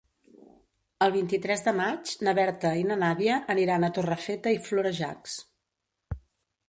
[1.07, 5.41] El vint-i-tres de maig na Berta i na Nàdia aniran a Torrefeta i Florejacs.